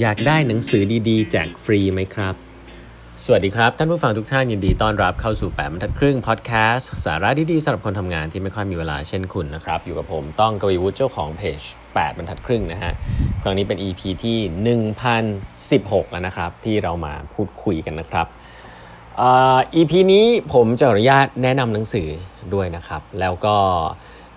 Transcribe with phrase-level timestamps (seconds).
[0.00, 2.34] อยากได้หนังสือดีๆ แจกฟรีไหมครับ
[3.24, 11.60] สวัสดีครับ ท่านผู้ฟังทุกท่านยินดีต้อนรับเข้าสู่ 8บรรทัดครึ่งพอดแคสต์สาระดีๆสำหรับคนทำงานที่ไม่ค่อยมีเวลาเช่นคุณนะครับ อยู่กับผมต้องกวีวุฒิเจ้าของเพจ
[11.90, 12.92] 8บรรทัดครึ่งนะฮะ
[13.42, 14.38] ครั้งนี้เป็น EP ที่
[15.44, 18.26] 1016 แล้วนะครับ ที่เรามาพูดคุยกันนะครับ
[19.20, 22.08] อ่า EP นี้ผมจะออนุญาตแนะนำหนังสือ
[22.54, 23.56] ด้วยนะครับ แล้วก็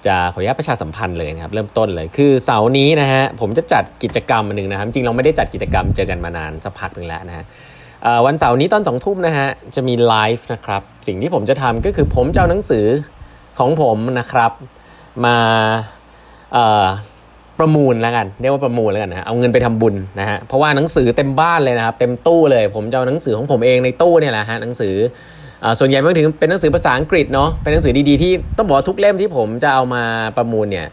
[0.07, 7.43] จะขออนุญาตประชาสัมพันธ์เลยนะครับเริ่มต้นเลยคือเสาร์นี้นะฮะผมจะจัดกิจกรรมหนึ่งนะครับจริงเราไม่ได้จัดกิจกรรมเจอกันมานานสักพักหนึ่งแล้วนะฮะ
[8.25, 12.85] วันเสาร์นี้ตอนสองทุ่มนะฮะจะมีไลฟ์นะครับสิ่งที่ผมจะทำก็คือผมจะเอาหนังสือ
[13.59, 14.51] ของผมนะครับ
[15.25, 15.37] มา
[17.59, 24.95] ประมูลแล้วกันเรียกว่าประมูลแล้วกันนะเอาเงินไปทำบุญนะฮะเพราะว่าหนังสือเต็มบ้านเลยนะครับเต็มตู้เลย ผมจะเอาหนังสือของผมเองในตู้เนี่ยแหละฮะหนังสือ
[25.79, 30.03] ส่วนใหญ่ไม่ถึงเป็นหนังสือภาษาอังกฤษเนาะเป็นหนังสือดีๆที่ต้องบอกว่าทุกเล่มที่ผมจะเอามา
[30.37, 30.87] ประมูลเนี่ย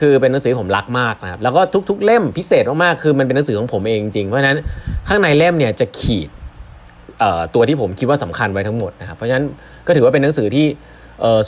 [0.00, 4.58] คือเป็นหนังสือผมรักมากนะครับแล้วก็ทุกๆเล่มพิเศษมากๆคือมันเป็นหนังสือของผมเองจริงเพราะฉะนั้น
[5.08, 6.28] ข้างในเล่มเนี่ยจะขีด
[7.54, 9.44] ตัวที่ผมคิดว่าสำคัญไว้ทั้งหมดนะครับเพราะฉะนั้น
[9.86, 10.66] ก็ถือว่าเป็นหนังสือที่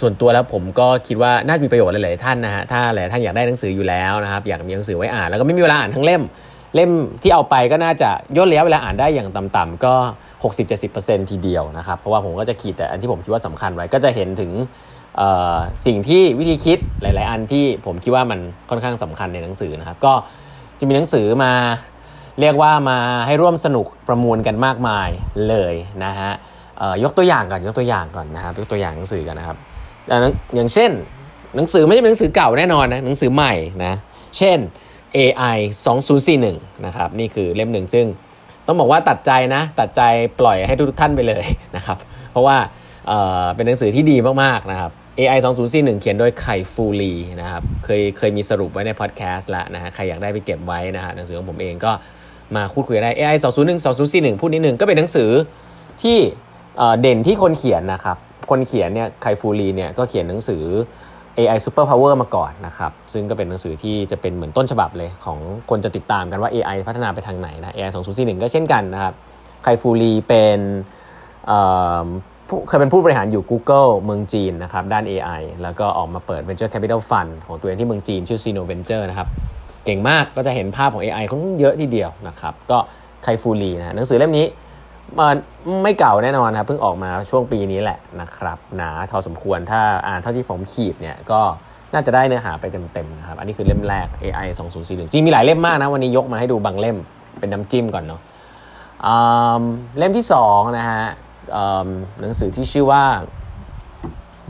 [0.00, 6.22] ส่วนตัวแล้วผมก็คิดว่าน่าจะมีประโยชน์หลายๆท่านนะฮะถ้าหลายท่านอยากได้หนังสืออยู่แล้วนะครับอยากมีหนังสือไว้อ่านแล้วก็ไม่มีเวลาอ่านทั้งเล่ม
[6.74, 6.90] เล่ม
[7.22, 9.94] ที่เอาไปก็น่าจะย่นระยะเวลาอ่านได้อย่างต่ำๆก็
[10.42, 14.50] 60-70%ทีเดียวนะครับเพราะว่าผมก็จะขีดแต่อันที่ผมคิดว่าสำคัญไว้ก็จะเห็นถึง
[15.86, 20.12] สิ่งที่วิธีคิดหลาย ๆ อันที่ผมคิดว่ามันค่อนข้างสำคัญในหนังสือนะครับก็
[20.78, 21.52] จะมีหนังสือมา
[22.40, 25.08] เรียกว่ามาให้ร่วมสนุกประมูลกันมากมาย
[25.48, 26.32] เลยนะฮะ
[27.02, 29.56] ยกตัวอย่างก่อนยกตัวอย่างก่อนนะครับยกตัวอย่างหนังสือกันนะครับ
[30.08, 30.22] อย่าง
[30.56, 30.90] อย่างเช่น
[31.56, 33.94] หนังสือไม่ใช่เป็นหนังสือเก่าแน่นอนนะหนังสือใหม่นะ
[34.38, 34.58] เช่น
[35.16, 35.58] AI
[36.20, 38.06] 2041นะครับนี่คือเล่มหนึ่งซึ่ง
[38.66, 40.02] ต้องบอกว่าตัดใจนะ ตัดใจ
[40.40, 41.44] ปล่อยให้ทุกท่านไปเลย
[41.76, 41.98] นะครับ
[42.30, 42.56] เพราะว่า
[43.06, 51.92] เเป็นหนังสือที่ดีมากๆนะครับ AI 2041เขียนโดยไข่ฟูลีนะครับ เคยเคยมีสรุปไว้ในพอดแคสต์ล้วนะฮะ ใครอยากได้ไปเก็บไว้นะฮะหนังสือของผมเองก็
[52.56, 53.84] มาพูดคุยได้ AI 2 0 1
[54.34, 55.30] 2041พูดนิดหนึ่งก็เป็นหนังสือ
[56.02, 56.18] ที่
[56.76, 58.16] เเด่นที่คนเขียนนะครับ
[58.50, 60.62] คนเขียนเนี่ยไข่ฟูลีเนี่ยก็เขียนหนังสือ
[61.38, 65.38] AI Super Power มาก่อนนะครับ ซึ่งก็เป็นหนังสือที่จะเป็นเหมือนต้นฉบับเลยของ
[65.70, 69.14] คนจะติดตามกันว่า AI พัฒนาไปทางไหนนะ AI 2041ก็เช่นกันนะครับ
[69.62, 70.60] ไคฟูลีเป็น
[71.46, 71.60] เอ่
[72.04, 72.06] อ
[72.48, 79.28] ผู้เคยเป็นผู้บริหารอยู่ Google เมืองจีนนะครับ ด้าน AI แล้วก็ออกมาเปิด Venture Capital Fund ของตัวเองที่เมืองจีน ชื่อ Sino Venture นะครับ
[79.84, 82.78] เก่งมากก็จะเห็นภาพของ AI ค่อนข้างเยอะทีเดียวนะครับ ก็
[83.22, 84.46] ไคฟูลีนะหนังสือเล่มนี้
[85.18, 85.36] มัน
[85.82, 91.40] ไม่เก่าแน่นอนครับเพิ่งออกมาช่วงปีนี้แหละนะครับหนาพอสมควรถ้าอ่านเท่าที่ผมขีดเนี่ยก็
[91.92, 94.46] น่าจะได้เนื้อหาไปเต็มๆนะครับอันนี้คือเล่มแรก AI
[94.76, 96.96] 2041จริงมีหลายเล่มมากนะวันนี้ยกมาให้ดูบางเล่ม
[97.38, 98.20] เป็นน้ำจิ้มก่อนเนาะ
[99.98, 101.02] เล่มที่2นะฮะ
[102.20, 103.04] หนังสือที่ชื่อว่า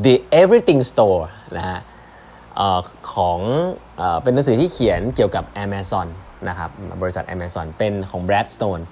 [0.04, 1.22] The Everything Store
[1.56, 1.78] นะฮะ
[2.58, 2.80] ออ
[3.14, 3.38] ของ
[3.98, 6.06] เออเป็นหนังสือที่เขียนเกี่ยวกับ Amazon
[6.48, 6.70] นะครับ
[7.02, 8.82] บริษัท Amazon เป็นของ Brad Stone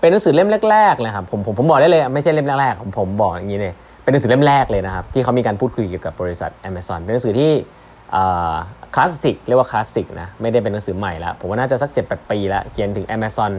[0.00, 7.50] เป็นหนังสือเล่มแรกๆเลยครับผมผมผมบอกได้เลยไม่ใช่เล่มแรกๆผมผมบอกอย่างนี้เลยเป็นหนังสือเล่มแรกเลยนะครับที่เขามีการพูดคุยเกี่ยวกับบริษัท Amazon เป็นหนังสือที่
[8.94, 13.52] คลาสสิกเรียกว่าคลาสสิกนะไม่ได้เป็นหนังสือใหม่แล้วผมว่าน่าจะสัก 7-8 ปีแล้วเขียนถึง Amazon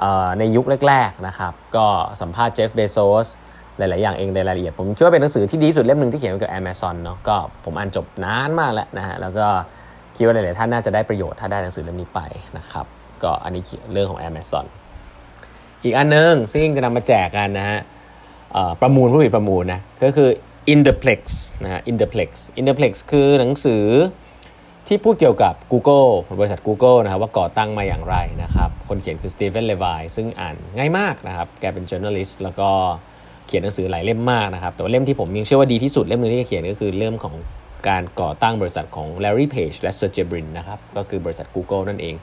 [0.00, 1.86] เอ่อในยุคแรกๆนะครับก็
[2.20, 3.26] สัมภาษณ์เจฟเบโซส
[3.78, 9.46] หลายๆอย่างเองในรายละเอียด ผมคิดว่าเป็นหนังสือที่ดีสุดเล่มหนึ่งที่เขียนเกี่ยวกับ Amazon เนาะก็ผมอ่านจบนานมากแล้วนะฮะแล้วก็
[10.16, 12.20] คิดว่าหลายๆท่านน่าจะได้ประโยชน์ถ้าได้หนังสือเล่มนี้ไป
[12.58, 12.86] นะครับ
[13.22, 13.62] ก็อันนี้
[13.92, 14.66] เรื่องของ Amazon
[15.86, 17.80] อีกอันนึงซึ่งจะนำมาแจกกันนะฮะ
[18.80, 20.28] ประมูลผู้ผิดประมูลนะก็คือ
[20.74, 21.20] Interplex
[21.62, 22.30] นะฮะ Interplex
[22.60, 23.84] Interplex คือหนังสือ
[24.88, 26.10] ที่พูดเกี่ยวกับ Google
[26.40, 32.68] บริษัท Google นะครับว่าก่อตั้งมาอย่างไรนะครับ คนเขียนคือ Stephen Levi ซึ่งอ่านง่ายมากนะครับ แกเป็น journalist แล้วก็
[33.46, 37.34] เขียนหนังสือหลายเล่มมากนะครับ แต่ว่าเล่มที่ผมยังเชื่อว่าดีที่สุดเล่มหนึงที่แกเขียนก็คือเรื่องของ
[37.88, 42.14] การก่อตั้งบริษัทของ Larry Page และ Sergey Brin นะครับ ก็คือบริษัท Google นั่นเอง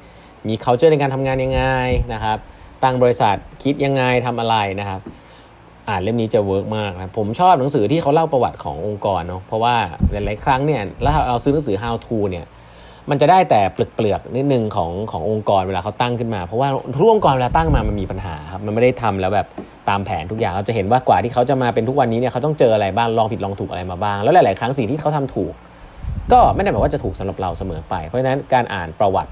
[0.47, 1.61] มี culture ในการทำงานยังไง
[2.13, 2.37] นะครับ
[2.83, 4.99] ตั้งบริษัทคิดยังไงทำอะไรนะครับ
[5.89, 9.75] อ่านเล่มนี้จะเวิร์กมากนะผมชอบหนังสือที่เขาเล่าประวัติขององค์กรเนาะเพราะว่า
[10.11, 12.45] หลายๆครั้งเนี่ยแล้วเราซื้อหนังสือ how to เนี่ย
[13.09, 16.69] มันจะได้แต่เปลือกๆนิดนึงของขององค์กรเวลาเขาตั้งขึ้นมา เพราะว่า
[16.99, 19.47] ทุกองค์กรเวลาตั้งมามันมีปัญหาครับมันไม่ได้ทำแล้วแบบ
[19.89, 25.53] ตามแผนทุกอย่างเราจะเห็นว่ากว่าที่เขาจะมาเป็นทุกวันนี้เนี่ยเขาต้องเจออะไรบ้างลองผิดลองถูกอะไรมาบ้าง แล้วหลาย ๆ ครั้งสิ่งที่เขาทำถูก
[26.31, 29.31] ก็ไม่ได้หมายว่าจะถูกสำหรับเราเสมอไป เพราะฉะนั้นการอ่านประวัติ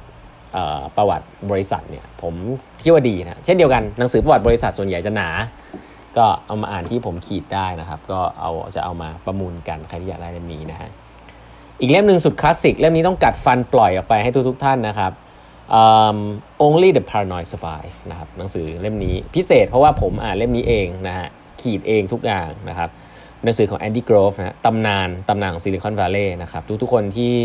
[0.98, 2.34] ประวัติบริษัทเนี่ยผม
[2.82, 5.30] คิดว่าดีนะเช่นเดียวกันหนังสือประวัติบริษัทส่วนใหญ่จะหนา
[6.18, 10.90] ก็เอามาอ่านที่ผมขีดได้นะครับ ก็เอาจะเอามาประมูลกันใครที่อยากได้เล่มนี้นะฮะ
[11.82, 15.12] อีกเล่มหนึ่งสุดคลาสสิกเล่มนี้ต้องกัดฟันปล่อยออกไปให้ทุกๆท่านนะครับ
[15.74, 15.84] อื
[16.16, 16.18] ม
[16.66, 21.28] Only the Paranoid Survive นะครับหนังสือเล่มนี้พิเศษเพราะว่าผมอ่านเล่มนี้เองนะฮะ
[21.62, 22.90] ขีดเองทุกอย่างนะครับ
[23.44, 27.36] หนังสือของแอนดี้ r ร v ฟนะตำนานตำนานของซิลิคอนวัลเลย์นะครับทุกๆคนที่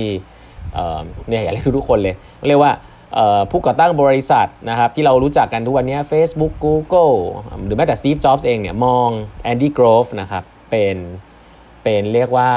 [0.75, 2.14] เอ่อเนี่ยอยากเรียกทุกๆคนเลย
[2.49, 2.73] เรียกว่า
[3.50, 7.16] ผู้ก่อตั้งบริษัทนะครับที่เรารู้จักกันทุกวันนี้ Facebook Google
[7.64, 9.08] หรือแม้แต่ Steve Jobs เองเนี่ยมอง
[9.50, 10.96] Andy Grove นะครับเป็น
[11.82, 12.50] เป็นเรียกว่า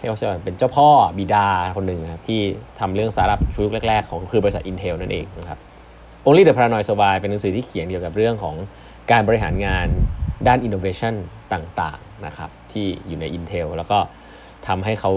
[0.00, 0.88] เรียกว่าเป็นเจ้าพ่อ
[1.18, 2.40] บิดาคนหนึ่งครับที่
[2.80, 5.58] ทำเรื่องสตาร์ทอัพชุดแรกๆ ของคือบริษัท Intel นั่นเองนะครับ
[6.26, 8.56] Only the Paranoid Survive เป็นหนังสือที่เขียนเกี่ยวกับเรื่องของ
[9.10, 9.86] การบริหารงาน
[10.46, 11.14] ด้าน innovation
[11.52, 13.98] ต่างๆนะครับที่อยู่ใน Intel แล้วก็
[14.66, 15.12] ทำให้เขา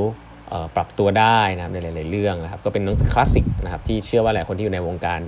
[0.75, 5.19] ปรับตัวได้นะครับในหลาย ๆ เรื่องนะครับก็เป็นหนังสือคลาสสิกนะครับที่เชื่อว่าหลายคนที่อยู่ในวงการ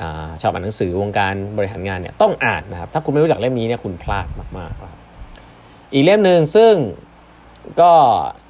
[0.00, 0.02] อ
[0.40, 4.26] ชอบอ่านหนังสือวงการบริหารงานเนี่ยต้องอ่านนะครับถ้าคุณไม่รู้จักเล่มนี้เนี่ยคุณพลาด
[4.58, 4.98] มากๆครับ
[5.92, 6.74] อีกเล่มหนึ่งซึ่ง
[7.80, 7.92] ก็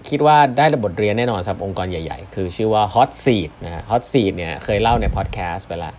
[0.09, 5.95] คิดว่าได้บทเรียนแน่นอนสำหรับองค์กรใหญ่ ๆ คือชื่อว่า Hot Seat นะฮะ Hot Seat เนี่ยเคยเล่าในพอดแคสต์ไปแล้ว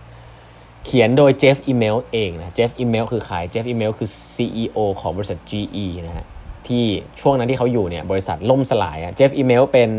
[0.86, 6.26] เขียนโดย Jeff Immelt เองนะ Jeff Immelt คือใคร Jeff Immelt คือ CEO ของบริษัท GE นะฮะ
[6.68, 6.84] ที่
[7.20, 9.90] ช่วงนั้นที่เขาอยู่เนี่ยบริษัทล่มสลายอะเจฟอีเมลเป็น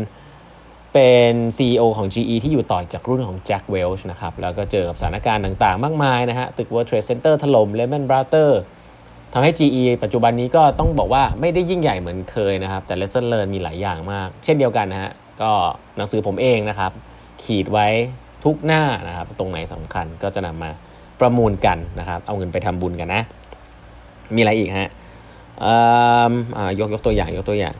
[0.92, 8.56] เป็น CEO ของ GE ที่อยู่ต่อจากรุ่นของแจ็คเวลช์นะครับ แล้วก็เจอกับสถานการณ์ต่างๆ มากมายนะฮะ ตึก World Trade Center ถล่ม Lehman Brothers
[9.32, 15.10] ทำให้ GE ปัจจุบันนี้ก็ต้องบอกว่าไม่ได้ยิ่งใหญ่เหมือนเคยนะครับ แต่ lesson learn มีหลายอย่างมาก เช่นเดียวกันนะฮะ
[15.42, 15.50] ก็
[15.96, 16.92] หนังสือผมเองนะครับ
[17.44, 17.86] ขีดไว้
[18.44, 20.70] ทุกหน้านะครับ ตรงไหนสำคัญก็จะนำมา
[21.20, 23.22] ประมูลกันนะครับ เอาเงินไปทำบุญกันนะ
[24.34, 24.90] มีอะไรอีกฮะ
[26.78, 27.74] ยกยกตัวอย่างยกตัวอย่าง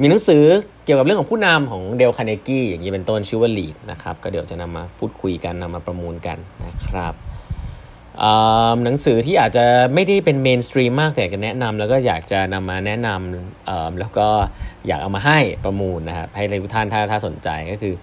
[0.00, 0.44] มีหนังสือ
[0.84, 7.14] เกี่ยวกับเรื่องของผู้นำของ Dale Carnegie อย่างนี้เป็นต้นชื่อว่า Lead นะครับก็เดี๋ยวจะนำมาพูดคุยกันนำมาประมูลกันนะครับ
[8.84, 9.64] หนังสือที่อาจจะ
[9.94, 14.26] ไม่ได้เป็น mainstream มากแต่ก็แนะนำแล้วก็อยากจะนำมาแนะนำแล้วก็
[14.86, 17.94] อยากเอามาให้ประมูลนะครับให้ทุกท่านถ้าถ้าสนใจก็คือ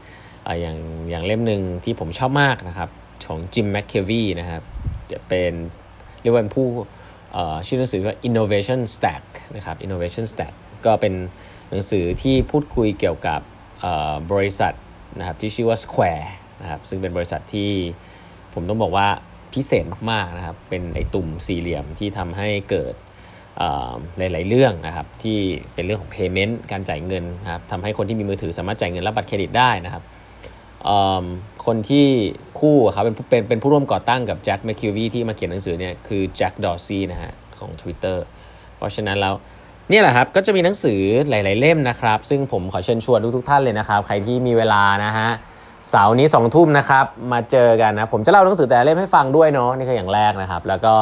[0.62, 0.78] อย่าง
[1.10, 2.90] อย่างเล่มหนึ่งที่ผมชอบมากนะครับ
[3.28, 4.62] ของจิมแมคเควีนะครับ
[5.12, 5.54] จะเป็น
[6.22, 6.68] เรียกว่าเป็นผู้
[7.68, 9.24] ชื่อหนังสือว่า innovation stack
[9.56, 10.54] นะครับ innovation stack
[10.86, 11.14] ก็เป็น
[11.70, 13.42] หนังสือที่พูดคุยเกี่ยวกับ
[14.32, 14.74] บริษัท
[15.18, 16.28] นะครับที่ชื่อว่า Square
[16.62, 17.70] นะครับซึ่งเป็นบริษัทที่
[18.54, 19.08] ผมต้องบอกว่า
[19.54, 22.94] พิเศษมากๆนะครับเป็นไอตุ่มสี่เหลี่ยมที่ทำให้เกิด
[24.18, 25.38] หลาย ๆ เรื่องนะครับที่
[25.74, 30.04] เป็นเรื่องของ payment การจ่ายเงินนะครับทำให้คนที่มีมือถือสามารถจ่ายเงินรับบัตรเครดิตได้นะครับ
[31.66, 32.06] คนที่
[32.60, 38.18] คู่ครับเป็นเป็นเป็นผู้ร่วมก่อตั้งกับแจ็คแมคคิววีที่มาเขียนหนังสือเนี่ยคือแจ็คดอร์ซี่นะฮะของ Twitter
[38.78, 39.36] เพราะฉะนั้นแล้ว
[39.92, 45.30] นี่แหละครับก็จะมีหนังสือหลาย ๆ เล่มนะครับ ซึ่งผมขอเชิญชวนทุกๆท่านเลยนะครับ ใครที่มีเวลานะฮะ
[45.90, 50.96] เสาร์นี้2องทุ่มนะครับมาเจอกันนะผมจะเล่าหนังสือแต่เล่มให้ฟังด้วยเนาะนี่คืออย่างแรกนะครับ แล้วก็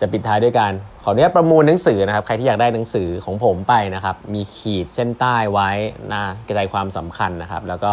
[0.00, 5.70] จะปิดท้ายด้วยการขออนุญาตประมูลหนังสือนะครับ ใครที่อยากได้หนังสือของผมไปนะครับ มีขีดเส้นใต้ไว้
[6.12, 7.92] นะกระจายความสำคัญนะครับ แล้วก็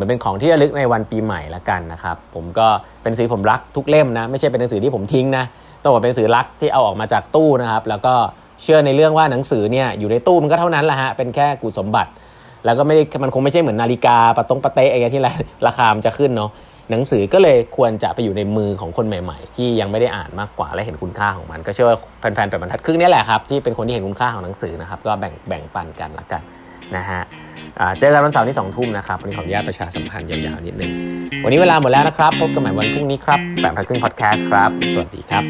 [0.00, 2.68] มือนเป็นของที่ระลึกในวันปีใหม่ละกันนะครับ ผมก็
[3.02, 5.44] เป็นสือผมรักทุกเล่มนะ ไม่ใช่เป็นหนังสือที่ผมทิ้งนะ
[5.82, 8.14] ต้องบอกเป็นสือรักที่เอาออกมาจากตู้นะครับ แล้วก็
[8.62, 12.10] เชื่อในเรื่องว่าหนังสือเนี่ยอยู่ในตู้มันก็เท่านั้นแหละฮะเป็นแค่กุสมบัติ
[12.64, 15.22] แล้วก็ไม่ได้มันคงไม่ใช่เหมือนนาฬิกาปะตงปะเตะอะไรที่
[15.66, 16.50] ราคามจะขึ้นเนาะ
[16.90, 26.42] หนังสือก็เลยควรจะไปอยู่ในมือของคนใหม่ ๆ ที่ยังไม่ได้อ่านมากกว่าและเห็นคุณค่าของมัน ก็เชื่อว่าแฟนๆแปดบรรทัดครึ่งนี่แหละครับที่เป็นคนที่เห็นคุณค่าของหนังสือนะครับ ก็แบ่งแบ่งปันกันละกัน
[26.96, 27.20] นะฮะ
[27.98, 30.92] เจอกันวันเสาร์ที่งทุ่มนะครับวันนี้ขออนุญาตประชาสัมพันธ์ยาวๆนิดนึง
[31.44, 35.44] วันนี้เวลาหมดแล้วนะครับ พบกันใหม่วันพรุ่งนี้ครับแบบพักครึ่งพอดแคสต์ครับ สวัสดีครับ